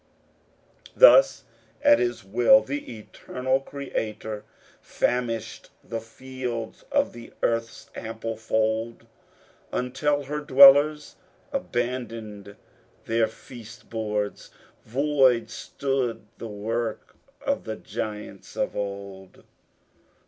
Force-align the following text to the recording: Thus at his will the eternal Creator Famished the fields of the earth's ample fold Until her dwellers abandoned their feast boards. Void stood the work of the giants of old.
Thus 0.95 1.43
at 1.83 1.99
his 1.99 2.23
will 2.23 2.61
the 2.61 2.97
eternal 2.97 3.59
Creator 3.59 4.43
Famished 4.81 5.69
the 5.83 5.99
fields 5.99 6.83
of 6.91 7.13
the 7.13 7.31
earth's 7.43 7.91
ample 7.93 8.35
fold 8.35 9.05
Until 9.71 10.23
her 10.23 10.39
dwellers 10.39 11.17
abandoned 11.51 12.55
their 13.05 13.27
feast 13.27 13.91
boards. 13.91 14.49
Void 14.85 15.51
stood 15.51 16.25
the 16.39 16.47
work 16.47 17.15
of 17.45 17.65
the 17.65 17.75
giants 17.75 18.55
of 18.57 18.75
old. 18.75 19.43